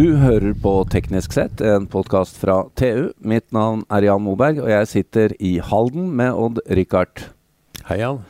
[0.00, 3.10] Du hører på Teknisk sett, en podkast fra TU.
[3.20, 7.26] Mitt navn er Jan Moberg, og jeg sitter i Halden med Odd-Rikard.
[7.84, 8.22] Hei, Jan.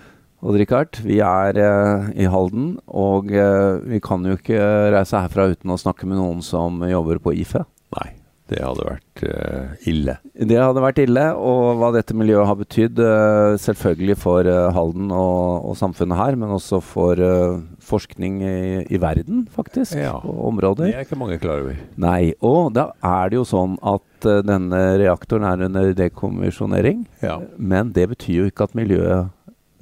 [0.43, 4.59] Odd-Rikard, vi er eh, i Halden, og eh, vi kan jo ikke
[4.96, 7.62] reise herfra uten å snakke med noen som jobber på IFE.
[8.00, 8.09] Nei,
[8.51, 10.14] det hadde vært eh, ille.
[10.35, 15.13] Det hadde vært ille, og hva dette miljøet har betydd, eh, selvfølgelig for eh, Halden
[15.14, 17.61] og, og samfunnet her, men også for eh,
[17.91, 18.55] forskning i,
[18.91, 20.17] i verden, faktisk, Ja.
[20.25, 20.91] Det områder.
[20.94, 21.79] er ikke mange klar over.
[22.03, 27.39] Nei, og da er det jo sånn at eh, denne reaktoren er under dekommisjonering, Ja.
[27.57, 29.30] men det betyr jo ikke at miljøet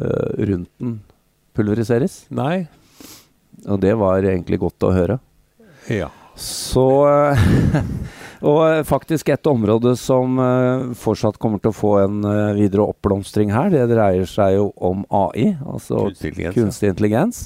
[0.01, 0.99] eh, rundt den
[1.57, 2.27] pulveriseres.
[2.31, 2.67] Nei.
[3.67, 5.17] Og det var egentlig godt å høre.
[5.91, 6.13] Ja.
[6.39, 7.49] Så eh,
[8.47, 12.87] Og eh, faktisk et område som eh, fortsatt kommer til å få en eh, videre
[12.93, 17.45] oppblomstring her, det dreier seg jo om AI, altså Kunstig intelligens, kunstig intelligens.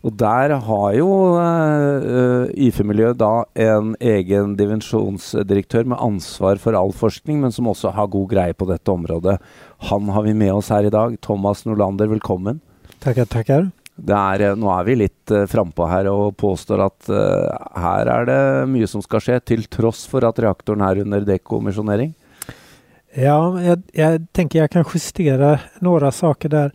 [0.00, 7.42] Og der har jo uh, IFE-miljøet da en egen divisjonsdirektør med ansvar for all forskning,
[7.42, 9.36] men som også har god greie på dette området.
[9.90, 11.18] Han har vi med oss her i dag.
[11.20, 12.62] Thomas Norlander, velkommen.
[13.04, 13.68] Tackar, tackar.
[14.00, 18.08] Det er, eh, nå er vi litt uh, frampå her og påstår at uh, her
[18.08, 18.40] er det
[18.72, 22.14] mye som skal skje, til tross for at reaktoren er under dekommisjonering.
[23.14, 26.72] Ja, jag, jeg tänker jag kan justera några saker där.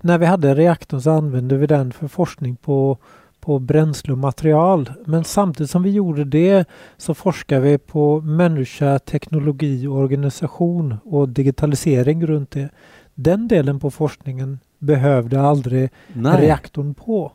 [0.00, 2.98] När vi hade reaktorn så använde vi den för forskning på,
[3.40, 4.90] på bränsle och material.
[5.06, 12.26] Men samtidigt som vi gjorde det så forskade vi på människa, teknologi organisation och digitalisering
[12.26, 12.68] runt det.
[13.14, 17.32] Den delen på forskningen behövde aldrig reaktorn på.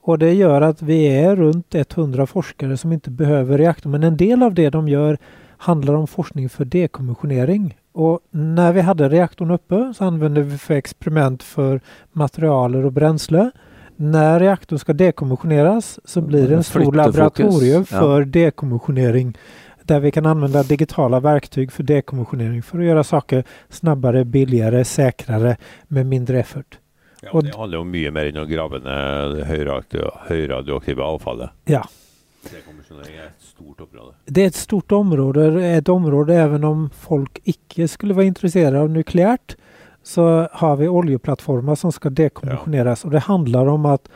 [0.00, 3.92] Och det gör att vi är runt 100 forskare som inte behöver reaktorn.
[3.92, 5.18] Men en del av det de gör
[5.56, 7.76] handlar om forskning för dekommissionering.
[7.92, 11.80] Och när vi hade reaktorn uppe så använde vi för experiment för
[12.12, 13.50] materialer och bränsle.
[13.96, 17.98] När reaktorn ska dekommissioneras så blir det en stor laboratorium ja.
[18.00, 19.38] för dekommissionering
[19.82, 25.56] där vi kan använda digitala verktyg för dekommissionering för att göra saker snabbare, billigare, säkrare
[25.88, 26.78] med mindre effort.
[27.32, 31.54] Ja det handler jo mye mer enn å grave ned det høyradioaktive, avfallet.
[31.70, 31.82] Ja.
[32.44, 34.14] Dekommisjonering er et stort område.
[34.24, 38.90] Det är ett stort område, ett område även om folk icke skulle vara intresserade av
[38.90, 39.56] nukleärt
[40.02, 44.08] så har vi oljeplattformar som ska dekommissioneras och det handlar om att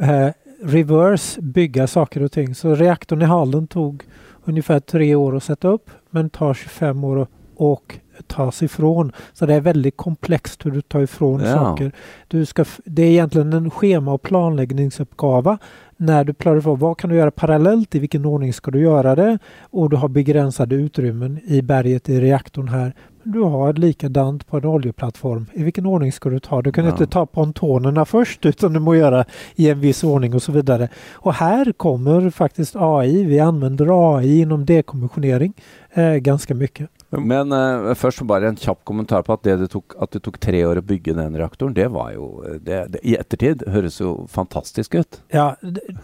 [0.00, 0.28] eh,
[0.62, 2.54] reverse bygga saker och ting.
[2.54, 4.04] Så reaktorn i Halden tog
[4.44, 9.12] ungefär tre år att sätta upp men tar 25 år att och tas ifrån.
[9.32, 11.52] Så det är väldigt komplext hur du tar ifrån Ja.
[11.54, 11.92] saker.
[12.28, 15.58] Du ska, det är egentligen en schema och planläggningsuppgave
[15.96, 19.14] när du planerar för vad kan du göra parallellt, i vilken ordning ska du göra
[19.14, 19.38] det
[19.70, 22.92] och du har begränsade utrymmen i berget i reaktorn här.
[23.24, 25.46] Du har likadant på en oljeplattform.
[25.52, 26.62] I vilken ordning ska du ta?
[26.62, 26.90] Du kan Ja.
[26.90, 29.24] inte ta pontonerna först utan du må göra
[29.54, 30.88] i en viss ordning och så vidare.
[31.12, 33.24] Och här kommer faktiskt AI.
[33.24, 35.52] Vi använder AI inom dekommissionering
[35.92, 36.90] eh, ganska mycket.
[37.20, 40.38] Men eh, først bare en kjapp kommentar på at det, det, tok, at det tok
[40.40, 44.26] tre år å bygge den reaktoren, det var jo det, det, I ettertid høres jo
[44.32, 45.20] fantastisk ut.
[45.32, 45.56] Ja,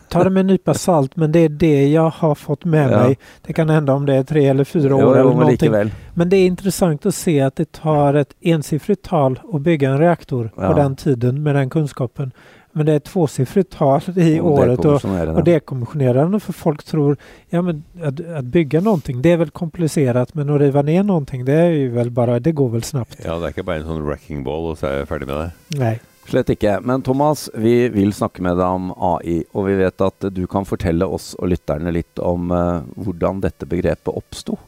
[0.08, 2.98] ta det med en nypa salt men det är det jag har fått med Ja.
[3.02, 3.19] mig.
[3.46, 5.50] Det kan hända om det är tre eller fyra år Jo, eller någonting.
[5.50, 5.91] likevel.
[6.14, 9.98] Men det är intressant att se att det tar ett ensiffrigt tal att bygga en
[9.98, 10.69] reaktor Ja.
[10.69, 12.32] på den tiden med den kunskapen.
[12.72, 15.44] Men det är ett tvåsiffrigt tal i Og året och, och den.
[15.44, 17.16] dekommissionerande för folk tror
[17.48, 21.44] ja, men att, att bygga någonting det är väl komplicerat men att riva ner någonting
[21.44, 23.16] det är ju väl bara, det går väl snabbt.
[23.24, 25.36] Ja, det er ikke bare en sånn wrecking ball, og så er jeg ferdig med
[25.40, 25.50] det.
[25.80, 25.98] Nej.
[26.28, 26.74] Slett ikke.
[26.84, 30.66] Men Thomas, vi vil snakke med deg om AI, og vi vet at du kan
[30.68, 34.58] fortelle oss og lytterne litt om eh, hvordan dette begrepet oppsto.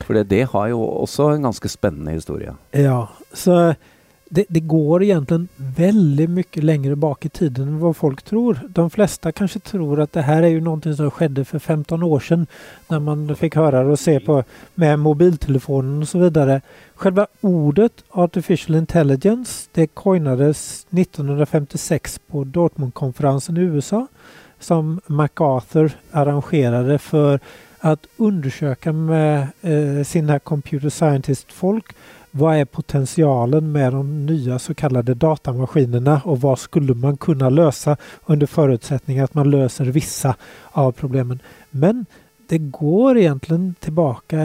[0.00, 2.54] For det, det har jo også en ganske spennende historie.
[2.72, 3.02] Ja,
[3.36, 3.74] så
[4.30, 8.60] det, det går egentligen väldigt mycket längre bak i tiden än vad folk tror.
[8.68, 12.20] De flesta kanske tror att det här är ju någonting som skedde för 15 år
[12.20, 12.46] sedan
[12.88, 14.44] när man fick höra och se på
[14.74, 16.60] med mobiltelefonen och så vidare.
[16.94, 24.06] Själva ordet artificial intelligence det coinades 1956 på Dortmundkonferensen i USA
[24.60, 27.40] som MacArthur arrangerade för
[27.78, 31.94] att undersöka med eh, sina computer scientist-folk
[32.38, 37.96] vad är potentialen med de nya så kallade datamaskinerna och vad skulle man kunna lösa
[38.26, 40.34] under förutsättning att man löser vissa
[40.70, 41.38] av problemen.
[41.70, 42.06] Men
[42.48, 44.36] det går egentligen tillbaka,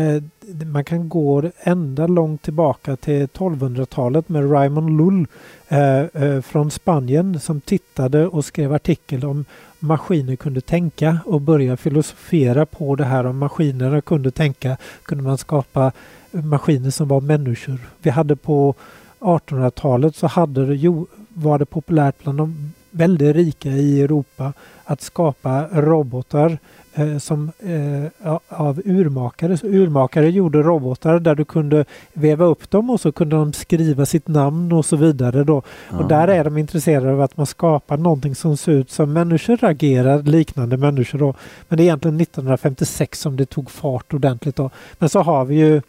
[0.66, 5.28] man kan gå ända långt tillbaka till 1200-talet med Raymond Lull
[5.68, 9.46] eh, eh, från Spanien som tittade och skrev artikel om
[9.80, 15.38] maskiner kunde tänka och börja filosofera på det här om maskinerna kunde tänka kunde man
[15.38, 15.92] skapa
[16.34, 17.80] maskiner som var människor.
[18.02, 18.76] Vi hade på
[19.20, 24.54] 1800-talet så hade det, jo, var det populärt bland de väldigt rika i Europa
[24.86, 26.58] att skapa robotar
[26.94, 29.58] eh, som, eh, av urmakare.
[29.58, 34.06] Så urmakare gjorde robotar där du kunde veva upp dem och så kunde de skriva
[34.06, 35.44] sitt namn och så vidare.
[35.44, 35.62] Då.
[35.90, 39.64] Och där är de intresserade av att man skapar någonting som ser ut som människor
[39.64, 41.20] agerar liknande människor.
[41.20, 41.34] Då.
[41.70, 44.56] Men det är egentligen 1956 som det tog fart ordentligt.
[44.56, 44.70] Då.
[45.00, 45.82] Men så har vi ju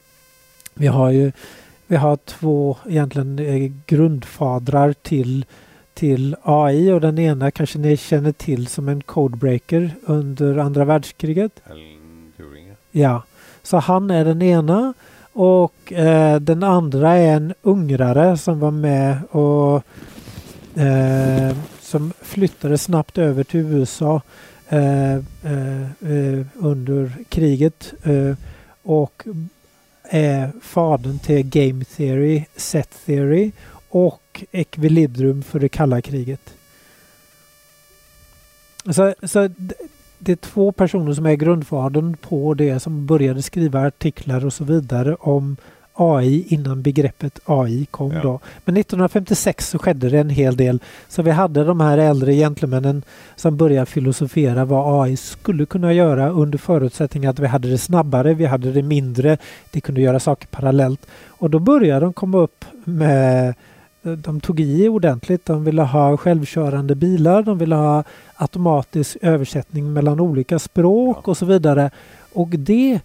[0.74, 1.32] vi har ju
[1.86, 5.44] vi har två egentligen eh, grundfadrar till
[5.94, 11.60] till AI och den ena kanske ni känner till som en codebreaker under andra världskriget.
[12.90, 13.22] Ja,
[13.62, 14.94] så han är den ena
[15.32, 19.82] och eh, den andra är en ungrare som var med och
[20.80, 24.22] eh, som flyttade snabbt över till USA
[24.68, 27.94] eh, eh, eh under kriget
[28.82, 29.24] och
[30.10, 33.52] är fadern till game theory, set theory
[33.88, 36.54] och Equilibrium för det kalla kriget.
[38.84, 39.48] Så, så
[40.18, 44.64] det är två personer som är grundfadern på det som började skriva artiklar och så
[44.64, 45.56] vidare om
[45.94, 48.23] AI innan begreppet AI kom ja.
[48.23, 48.41] då.
[48.64, 50.81] Men 1956 så skedde det en hel del.
[51.08, 53.02] Så vi hade de här äldre gentlemännen
[53.37, 58.35] som började filosofera vad AI skulle kunna göra under förutsättning att vi hade det snabbare,
[58.35, 59.38] vi hade det mindre,
[59.70, 61.06] det kunde göra saker parallellt.
[61.26, 63.55] Och då började de komma upp med
[64.05, 65.46] de tog i ordentligt.
[65.46, 68.05] De ville ha självkörande bilar, de ville ha
[68.37, 71.31] automatisk översättning mellan olika språk ja.
[71.31, 71.91] och så vidare.
[72.32, 73.00] Och det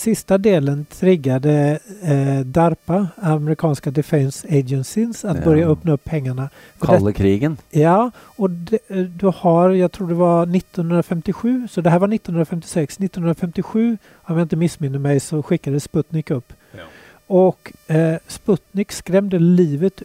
[0.00, 5.44] sista delen triggade eh, DARPA, amerikanska Defense Agencies, att ja.
[5.44, 6.50] börja öppna upp pengarna.
[6.80, 7.56] Kalla krigen?
[7.70, 12.14] Ja, och det, eh, du har, jag tror det var 1957, så det här var
[12.14, 12.94] 1956.
[12.94, 16.52] 1957, om jag inte missminner mig, så skickade Sputnik upp.
[16.72, 16.82] Ja.
[17.26, 20.02] Och eh, Sputnik skrämde livet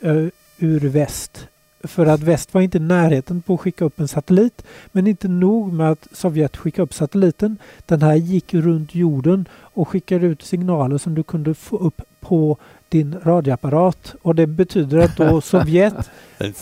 [0.58, 1.48] ur väst
[1.84, 4.64] för att väst var inte i närheten på att skicka upp en satellit.
[4.92, 7.58] Men inte nog med att Sovjet skickade upp satelliten.
[7.86, 12.58] Den här gick runt jorden och skickade ut signaler som du kunde få upp på
[12.90, 14.16] din radioapparat.
[14.22, 15.94] Och det betyder att då Sovjet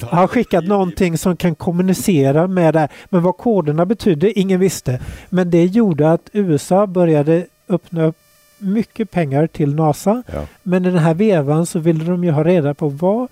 [0.01, 2.88] har skickat någonting som kan kommunicera med det.
[3.09, 5.00] Men vad koderna betydde, ingen visste.
[5.29, 8.17] Men det gjorde att USA började öppna upp
[8.57, 10.24] mycket pengar till NASA.
[10.33, 10.47] Ja.
[10.63, 13.27] Men i den här vevan så ville de ju ha reda på vad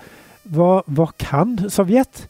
[0.50, 2.28] vad, vad kan Sovjet?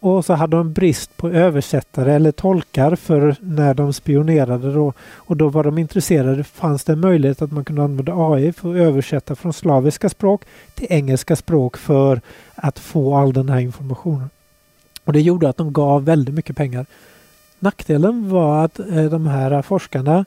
[0.00, 4.92] Och så hade de brist på översättare eller tolkar för när de spionerade då.
[5.00, 6.44] Och då var de intresserade.
[6.44, 10.42] Fanns det en möjlighet att man kunde använda AI för att översätta från slaviska språk
[10.74, 12.20] till engelska språk för
[12.54, 14.30] att få all den här informationen.
[15.04, 16.86] Och det gjorde att de gav väldigt mycket pengar.
[17.58, 20.24] Nackdelen var att eh, de här forskarna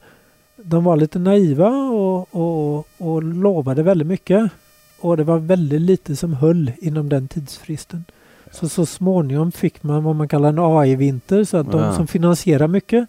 [0.55, 4.51] de var lite naiva och, och, och lovade väldigt mycket.
[5.01, 8.05] Och det var väldigt lite som höll inom den tidsfristen.
[8.51, 11.95] Så så småningom fick man vad man kallar en AI-vinter så att de ja.
[11.95, 13.07] som finansierar mycket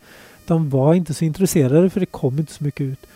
[0.51, 3.07] de var inte så intresserade för det kom inte så mycket ut.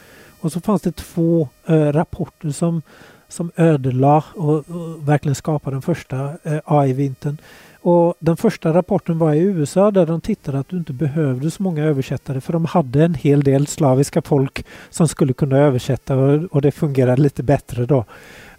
[0.41, 2.83] Och så fanns det två äh, rapporter som,
[3.29, 7.39] som ödelade och, och, verkligen skapade den första äh, AI-vintern.
[7.81, 11.63] Och den första rapporten var i USA där de tittade att du inte behövde så
[11.63, 16.45] många översättare för de hade en hel del slaviska folk som skulle kunna översätta och,
[16.45, 18.05] och det fungerade lite bättre då.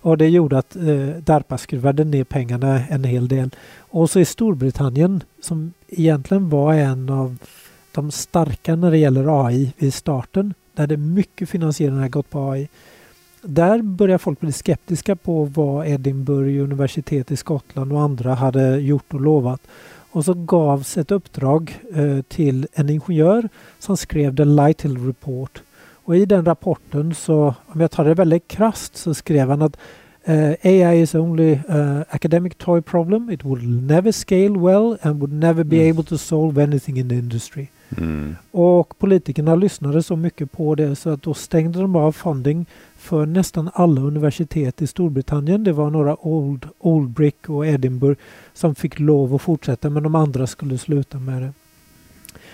[0.05, 3.49] Och det gjorde att eh, DARPA skruvade ner pengarna en hel del.
[3.77, 7.37] Och så i Storbritannien som egentligen var en av
[7.91, 10.53] de starka när det gäller AI vid starten.
[10.73, 12.67] Där det mycket finansiering har gått på AI.
[13.41, 19.13] Där börjar folk bli skeptiska på vad Edinburgh universitet i Skottland och andra hade gjort
[19.13, 19.61] och lovat.
[20.11, 25.61] Och så gavs ett uppdrag eh, till en ingenjör som skrev The Lightill Report
[26.05, 29.77] och i den rapporten så, om jag tar det väldigt krast, så skrev han att
[30.29, 33.29] uh, AI is only uh, academic toy problem.
[33.29, 35.91] It will never scale well and would never be mm.
[35.91, 37.67] able to solve anything in the industry.
[37.97, 38.35] Mm.
[38.51, 42.65] Och politikerna lyssnade så mycket på det så att då stängde de av funding
[42.97, 45.63] för nästan alla universitet i Storbritannien.
[45.63, 48.21] Det var några Old, Old Brick och Edinburgh
[48.53, 51.53] som fick lov att fortsätta men de andra skulle sluta med det.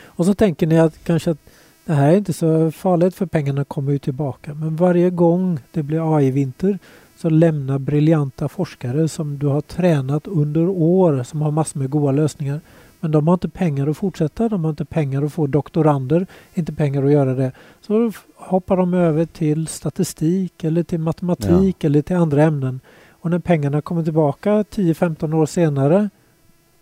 [0.03, 1.39] Och så tänker ni att kanske att
[1.85, 4.53] det här är inte så farligt för pengarna kommer ju tillbaka.
[4.53, 6.79] Men varje gång det blir AI-vinter
[7.17, 12.11] så lämnar briljanta forskare som du har tränat under år som har massor med goda
[12.11, 12.61] lösningar.
[12.99, 14.49] Men de har inte pengar att fortsätta.
[14.49, 16.27] De har inte pengar att få doktorander.
[16.53, 17.51] Inte pengar att göra det.
[17.81, 21.87] Så hoppar de över till statistik eller till matematik ja.
[21.87, 22.79] eller till andra ämnen.
[23.09, 26.09] Och när pengarna kommer tillbaka 10-15 år senare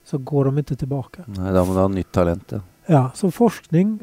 [0.05, 1.23] så går de inte tillbaka.
[1.25, 2.53] Nej, de har nytt talent.
[2.85, 3.99] Ja, så forskning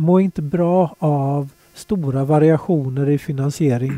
[0.00, 3.92] mår inte bra av stora variationer i finansiering.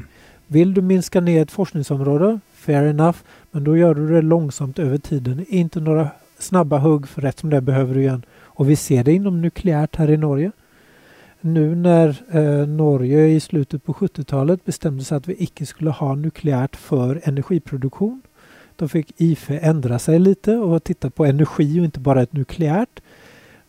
[0.46, 3.18] Vill du minska ner ett forskningsområde, fair enough,
[3.50, 5.44] men då gör du det långsamt över tiden.
[5.48, 8.22] Inte några snabba hugg för rätt som det behöver du igen.
[8.32, 10.52] Och vi ser det inom nukleärt här i Norge.
[11.40, 16.14] nu när eh, Norge i slutet på 70-talet bestämde sig att vi icke skulle ha
[16.14, 18.22] nukleärt för energiproduktion.
[18.76, 23.00] Då fick IFE ändra sig lite och titta på energi och inte bara ett nukleärt.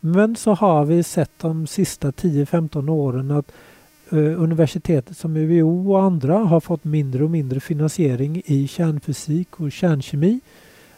[0.05, 3.51] Men så har vi sett de sista 10-15 åren att
[4.10, 9.72] eh, universitetet som UVO och andra har fått mindre och mindre finansiering i kärnfysik och
[9.72, 10.39] kärnkemi.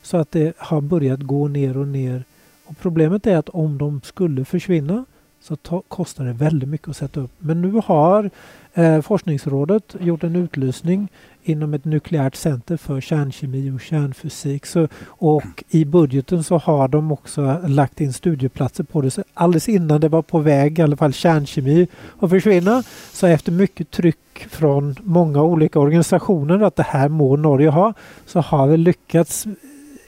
[0.01, 2.23] Så att det har börjat gå ner och ner.
[2.65, 5.05] Och problemet är att om de skulle försvinna
[5.47, 7.31] så ta, kostar det väldigt mycket att sätta upp.
[7.39, 8.29] Men nu har
[8.73, 11.07] eh, Forskningsrådet gjort en utlysning
[11.43, 14.65] inom ett nukleärt center för kärnkemi och kärnfysik.
[14.65, 19.11] Så, och i budgeten så har de också lagt in studieplatser på det.
[19.11, 21.87] Så alldeles innan det var på väg, i alla fall kärnkemi,
[22.19, 27.69] att försvinna, så efter mycket tryck från många olika organisationer att det här må Norge
[27.69, 27.93] ha,
[28.25, 29.47] så har vi lyckats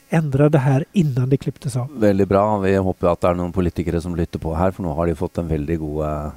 [0.08, 1.88] ändra det här innan det klipptes av.
[2.00, 2.58] Väldigt bra.
[2.58, 5.14] Vi hoppas att det är någon politiker som lyssnar på här, för nu har de
[5.14, 6.28] fått en väldigt god, uh,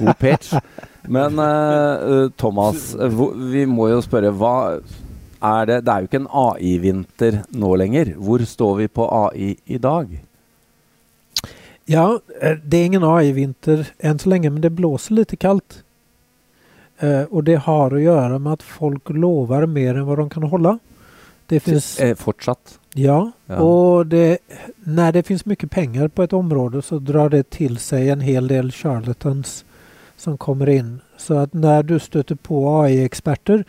[0.00, 0.52] god, pitch.
[1.02, 4.84] Men uh, Thomas, uh, vi må ju fråga, vad
[5.40, 5.80] är det?
[5.80, 8.12] Det är ju inte en AI-vinter nu längre.
[8.16, 10.24] Var står vi på AI idag?
[11.84, 12.20] Ja,
[12.64, 15.82] det är ingen AI-vinter än så länge, men det blåser lite kallt.
[17.28, 20.78] Och det har att göra med att folk lovar mer än vad de kan hålla.
[21.46, 22.00] Det finns...
[22.00, 22.78] Eh, fortsatt?
[22.94, 23.56] Ja, ja.
[23.56, 24.38] och det,
[24.74, 28.48] när det finns mycket pengar på ett område så drar det till sig en hel
[28.48, 29.64] del charlatans
[30.16, 31.00] som kommer in.
[31.16, 33.64] Så att när du stöter på AI-experter,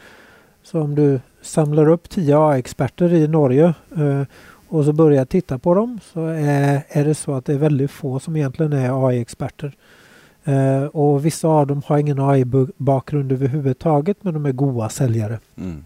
[0.63, 4.23] så om du samlar upp tio AI-experter i Norge eh,
[4.67, 7.91] och så börjar titta på dem så är, är det så att det är väldigt
[7.91, 9.75] få som egentligen är AI-experter.
[10.43, 15.39] Eh, och vissa av dem har ingen AI-bakgrund överhuvudtaget men de är goda säljare.
[15.57, 15.83] Mm.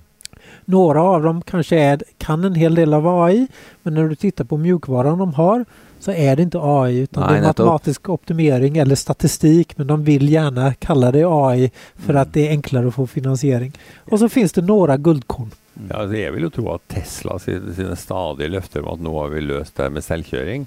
[0.65, 3.47] Några av dem kanske är, kan en hel del av AI
[3.83, 5.65] men när du tittar på mjukvaran de har
[5.99, 10.03] så är det inte AI utan Nej, det är matematisk optimering eller statistik men de
[10.03, 12.21] vill gärna kalla det AI för mm.
[12.21, 13.71] att det är enklare att få finansiering.
[13.97, 15.51] Och så finns det några guldkorn.
[15.89, 19.27] Ja, det är väl att tro att Tesla sina stadiga löften om att nu har
[19.27, 20.65] vi löst det här med självkörning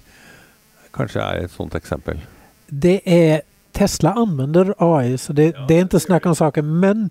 [0.92, 2.20] kanske är ett sådant exempel.
[2.66, 7.10] Det är Tesla använder AI så det, ja, det är inte snack om saker men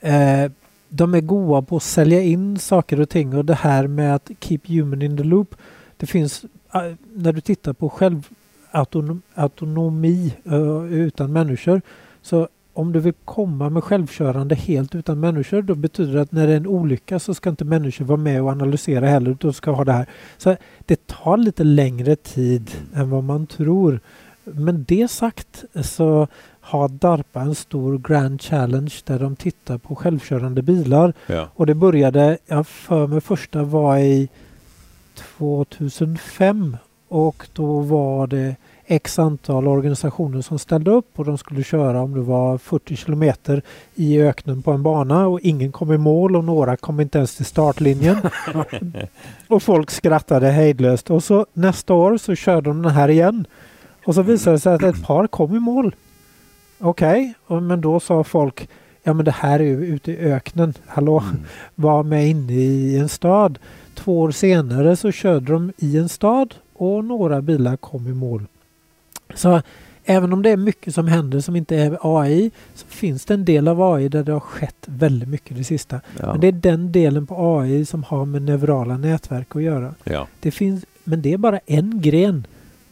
[0.00, 0.50] eh,
[0.96, 4.30] de är goda på att sälja in saker och ting och det här med att
[4.40, 5.54] keep human in the loop.
[5.96, 6.82] Det finns, äh,
[7.14, 11.82] när du tittar på självautonomi uh, utan människor,
[12.22, 16.46] så om du vill komma med självkörande helt utan människor, då betyder det att när
[16.46, 19.70] det är en olycka så ska inte människor vara med och analysera heller, utan ska
[19.70, 20.06] ha det här.
[20.38, 24.00] Så det tar lite längre tid än vad man tror.
[24.44, 26.28] Men det sagt så
[26.60, 31.12] har DARPA en stor Grand Challenge där de tittar på självkörande bilar.
[31.26, 31.48] Ja.
[31.54, 34.28] Och det började, jag för mig första var i
[35.38, 36.76] 2005
[37.08, 42.14] och då var det x antal organisationer som ställde upp och de skulle köra om
[42.14, 43.62] det var 40 kilometer
[43.94, 47.36] i öknen på en bana och ingen kom i mål och några kom inte ens
[47.36, 48.16] till startlinjen.
[49.48, 53.46] och folk skrattade hejdlöst och så nästa år så körde de den här igen.
[54.06, 55.94] Och så visade det sig att ett par kom i mål.
[56.78, 57.60] Okej, okay.
[57.60, 58.68] men då sa folk
[59.06, 60.74] Ja men det här är ju ute i öknen.
[60.86, 61.44] Hallå, mm.
[61.74, 63.58] var med inne i en stad.
[63.94, 68.46] Två år senare så körde de i en stad och några bilar kom i mål.
[69.34, 69.62] Så
[70.04, 73.44] även om det är mycket som händer som inte är AI så finns det en
[73.44, 76.00] del av AI där det har skett väldigt mycket det sista.
[76.20, 76.32] Ja.
[76.32, 79.94] Men det är den delen på AI som har med neurala nätverk att göra.
[80.04, 80.26] Ja.
[80.40, 82.46] Det finns, men det är bara en gren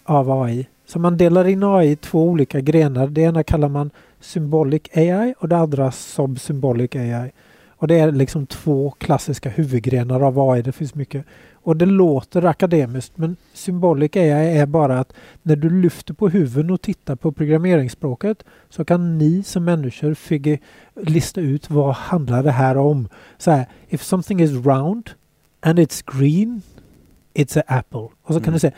[0.04, 0.66] av AI.
[0.93, 3.07] Så man delar in AI i två olika grenar.
[3.07, 7.31] Det ena kallar man Symbolic AI och det andra Subsymbolic AI.
[7.69, 10.63] Och det är liksom två klassiska huvudgrenar av AI.
[10.63, 11.25] Det finns mycket.
[11.53, 16.71] Och det låter akademiskt men Symbolic AI är bara att när du lyfter på huvudet
[16.71, 20.59] och tittar på programmeringsspråket så kan ni som människor figure,
[20.95, 23.09] lista ut vad handlar det här om.
[23.39, 25.11] Så här, if something is round
[25.61, 26.63] and it's green,
[27.35, 28.09] it's an apple.
[28.23, 28.53] Och så kan mm.
[28.53, 28.73] du säga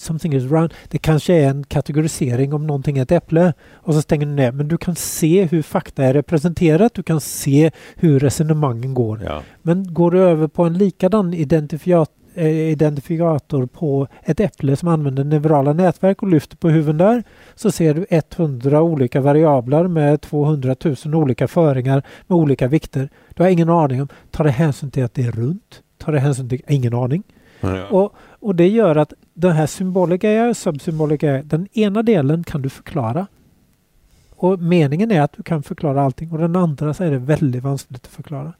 [0.00, 0.74] something is round.
[0.88, 4.52] Det kanske är en kategorisering om någonting är ett äpple och så stänger du ner.
[4.52, 6.94] Men du kan se hur fakta är representerat.
[6.94, 9.20] Du kan se hur resonemangen går.
[9.24, 9.42] Ja.
[9.62, 15.24] Men går du över på en likadan identifiat eh, identifikator på ett äpple som använder
[15.24, 17.22] neurala nätverk och lyfter på huvudet där
[17.54, 23.08] så ser du 100 olika variabler med 200 000 olika föringar med olika vikter.
[23.34, 25.82] Du har ingen aning om, tar det hänsyn till att det är runt?
[25.98, 27.22] Tar det hänsyn till, ingen aning.
[27.60, 27.86] Ja.
[27.86, 32.68] Och, och det gör att den här symbolika och subsymbolika, den ena delen kan du
[32.68, 33.26] förklara.
[34.30, 37.62] Och meningen är att du kan förklara allting och den andra så är det väldigt
[37.62, 38.52] vanskligt att förklara.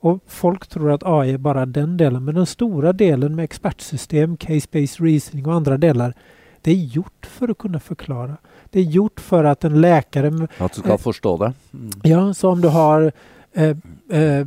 [0.00, 4.36] Och folk tror att AI är bara den delen, men den stora delen med expertsystem,
[4.36, 6.14] case-based reasoning och andra delar,
[6.62, 8.36] Det är gjort för att kunna förklara.
[8.70, 10.48] Det är gjort för att en läkare...
[10.58, 11.52] Att du ska eh, förstå det?
[11.74, 11.90] Mm.
[12.02, 13.12] Ja, så om du har
[13.52, 13.76] eh,
[14.10, 14.46] eh,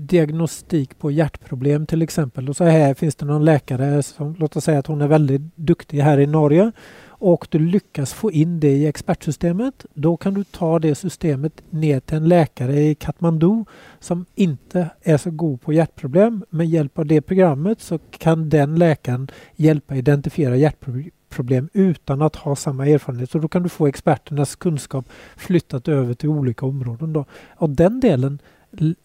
[0.00, 2.48] diagnostik på hjärtproblem till exempel.
[2.48, 5.42] Och så här finns det någon läkare som, låt oss säga att hon är väldigt
[5.56, 6.72] duktig här i Norge
[7.18, 9.86] och du lyckas få in det i expertsystemet.
[9.94, 13.64] Då kan du ta det systemet ner till en läkare i Kathmandu
[14.00, 16.44] som inte är så god på hjärtproblem.
[16.50, 22.56] Med hjälp av det programmet så kan den läkaren hjälpa identifiera hjärtproblem utan att ha
[22.56, 23.30] samma erfarenhet.
[23.30, 27.12] Så då kan du få experternas kunskap flyttat över till olika områden.
[27.12, 27.24] Då.
[27.56, 28.38] Och den delen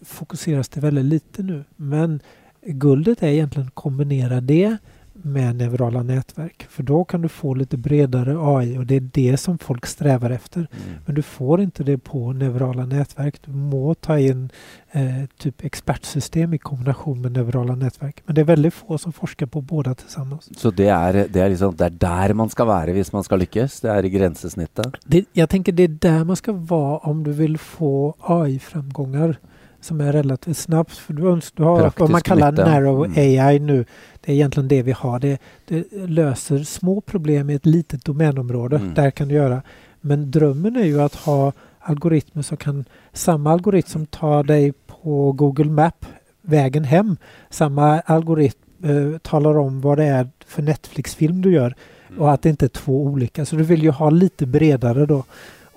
[0.02, 1.64] fokuseras det väldigt lite nu.
[1.76, 2.20] Men
[2.66, 4.78] guldet är egentligen att kombinera det
[5.24, 6.68] med neurala nätverk.
[6.70, 10.30] För då kan du få lite bredare AI och det är det som folk strävar
[10.30, 10.60] efter.
[10.60, 11.00] Mm.
[11.06, 13.42] Men du får inte det på neurala nätverk.
[13.46, 14.50] Du må ta in
[14.92, 15.04] eh,
[15.38, 18.24] typ expertsystem i kombination med neurala nätverk.
[18.26, 20.60] Men det är väldigt få som forskar på båda tillsammans.
[20.60, 23.36] Så det är, det är, liksom, det är där man ska vara om man ska
[23.36, 23.82] lyckas?
[23.82, 24.88] Det är i gränssnittet?
[25.34, 29.38] Jag tänker det är där man ska vara om du vill få AI-framgångar
[29.82, 30.98] som är relativt snabbt.
[30.98, 32.66] För du, du har Praktisk vad man kallar nytta.
[32.66, 33.18] narrow mm.
[33.18, 33.86] AI nu.
[34.22, 35.20] Det är egentligen det vi har.
[35.20, 38.76] Det, det löser små problem i ett litet domänområde.
[38.76, 38.94] Mm.
[38.94, 39.62] Där kan du göra.
[40.02, 45.32] Men drömmen är ju att ha algoritmer som kan, samma algoritm som tar dig på
[45.32, 46.06] Google Map
[46.42, 47.18] vägen hem,
[47.50, 51.76] samma algoritm eh, talar om vad det är för Netflix-film du gör
[52.10, 52.22] mm.
[52.22, 53.46] och att det inte är två olika.
[53.46, 55.24] Så du vill ju ha lite bredare då.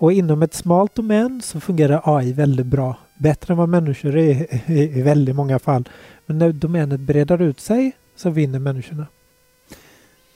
[0.04, 4.70] Och inom ett smalt domän så fungerar AI väldigt bra bättre än vad människor är
[4.70, 5.88] i, väldigt många fall.
[6.26, 9.06] Men när domänet breder ut sig så vinner människorna.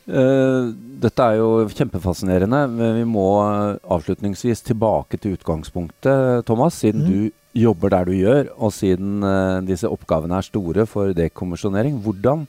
[0.08, 0.72] Uh,
[1.04, 2.62] dette er jo kjempefascinerende.
[2.66, 3.26] Men vi må
[3.84, 6.80] avslutningsvis tilbake til utgangspunktet, Thomas.
[6.80, 7.12] Siden mm.
[7.12, 12.00] du jobber der du gjør, og siden uh, disse oppgavene er store for dekommisjonering.
[12.00, 12.48] Hvordan,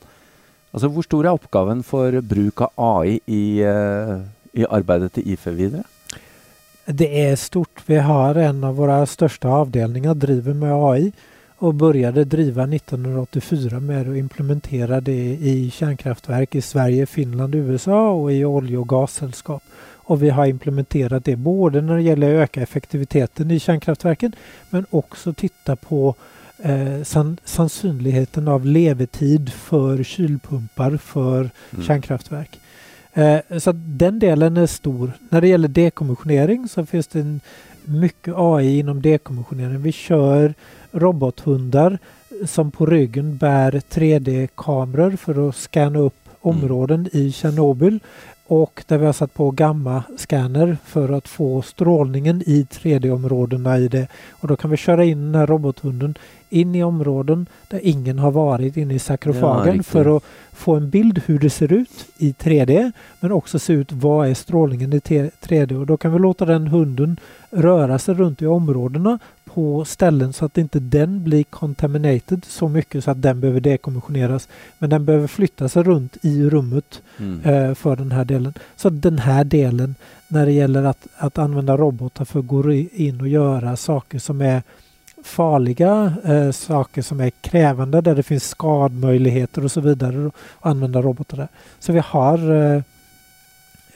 [0.72, 2.72] altså hvor stor er oppgaven for bruk av
[3.04, 4.20] AI i, uh,
[4.56, 5.88] i arbeidet til IFE videre?
[6.92, 7.84] Det är stort.
[7.86, 11.12] Vi har en av våra största avdelningar driver med AI
[11.58, 18.34] och började driva 1984 med att implementera det i kärnkraftverk i Sverige, Finland, USA och
[18.34, 19.64] i olje och gassällskap.
[19.82, 24.36] Och vi har implementerat det både när det gäller att öka effektiviteten i kärnkraftverken
[24.70, 26.16] men också titta på
[26.58, 31.86] eh, san sannolikheten av levetid för kylpumpar för mm.
[31.86, 32.59] kärnkraftverk.
[33.20, 35.12] Eh, så den delen är stor.
[35.30, 37.42] När det gäller dekommissionering så finns det en,
[37.86, 39.82] mycket AI inom dekommissionering.
[39.82, 40.54] Vi kör
[40.92, 42.00] robothundar
[42.46, 46.58] som på ryggen bär 3D-kameror för att scanna upp mm.
[46.58, 47.10] områden mm.
[47.12, 48.00] i Tjernobyl
[48.48, 54.08] och där vi har satt på gamma-scanner för att få strålningen i 3D-områdena i det.
[54.30, 56.16] Och då kan vi köra in den här robothunden
[56.50, 60.90] in i områden där ingen har varit inne i sakrofagen ja, för att få en
[60.90, 65.00] bild hur det ser ut i 3D men också se ut vad är strålningen i
[65.00, 69.20] 3D och då kan vi låta den hunden röra sig runt i områdena
[69.54, 74.48] på ställen så att inte den blir contaminated så mycket så att den behöver dekommissioneras.
[74.78, 77.42] Men den behöver flytta sig runt i rummet mm.
[77.44, 78.54] eh, för den här delen.
[78.76, 79.96] Så den här delen
[80.28, 84.42] när det gäller att, att använda robotar för att gå in och göra saker som
[84.42, 84.64] är
[85.24, 91.02] farliga eh, saker som är krävande där det finns skadmöjligheter och så vidare och använda
[91.02, 91.48] robotar där.
[91.80, 92.82] Så vi har eh,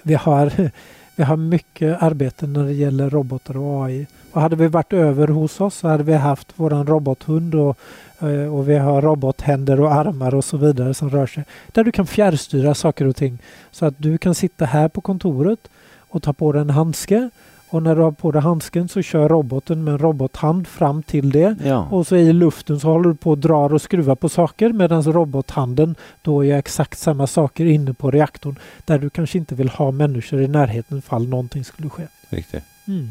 [0.01, 0.71] vi har
[1.15, 4.07] vi har mycket arbete när det gäller robotar och AI.
[4.31, 7.77] Och hade vi varit över hos oss så hade vi haft våran robothund och,
[8.19, 11.43] eh, och vi har robothänder och armar och så vidare som rör sig.
[11.71, 13.37] Där du kan fjärrstyra saker och ting.
[13.71, 15.59] Så att du kan sitta här på kontoret
[15.97, 17.29] och ta på dig en handske
[17.73, 21.31] och när du har på dig handsken så kör roboten med en robothand fram till
[21.31, 21.55] det.
[21.63, 21.87] Ja.
[21.91, 25.03] Och så i luften så håller du på och drar och skruvar på saker medan
[25.03, 28.59] robothanden då gör exakt samma saker inne på reaktorn.
[28.85, 32.03] Där du kanske inte vill ha människor i närheten fall någonting skulle ske.
[32.29, 32.63] Riktigt.
[32.87, 33.09] Mm.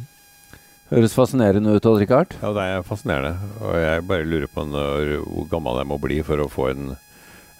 [0.88, 2.34] Høres fascinerende ut, Odd Rikard.
[2.42, 3.34] Ja, det er fascinerende.
[3.64, 6.92] Og jeg bare lurer på når, hvor gammel jeg må bli for å få en,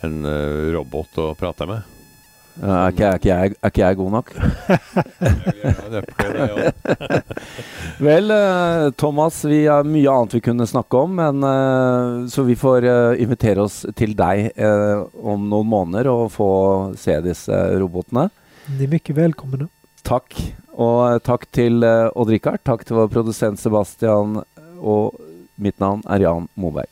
[0.06, 1.91] en uh, robot å prate med.
[2.60, 4.32] Er ikke, er, ikke jeg, er ikke jeg god nok?
[8.02, 12.58] Vel, eh, Thomas, vi har mye annet vi kunne snakke om, men, eh, så vi
[12.58, 16.50] får eh, invitere oss til deg om noen måneder og få
[17.00, 18.28] se disse robotene.
[18.68, 19.70] De er mye velkomne.
[20.04, 20.36] Takk.
[20.76, 22.60] Og takk til Odd-Rikard.
[22.68, 24.42] Takk til vår produsent Sebastian.
[24.82, 25.16] Og
[25.56, 26.91] mitt navn er Jan Moberg.